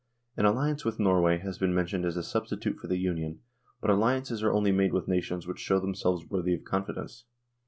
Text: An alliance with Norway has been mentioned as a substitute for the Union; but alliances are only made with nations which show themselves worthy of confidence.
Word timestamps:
An 0.35 0.45
alliance 0.45 0.83
with 0.83 0.99
Norway 0.99 1.37
has 1.37 1.59
been 1.59 1.75
mentioned 1.75 2.05
as 2.05 2.17
a 2.17 2.23
substitute 2.23 2.79
for 2.79 2.87
the 2.87 2.97
Union; 2.97 3.39
but 3.79 3.91
alliances 3.91 4.41
are 4.41 4.51
only 4.51 4.71
made 4.71 4.93
with 4.93 5.07
nations 5.07 5.45
which 5.45 5.59
show 5.59 5.79
themselves 5.79 6.27
worthy 6.27 6.55
of 6.55 6.63
confidence. 6.63 7.25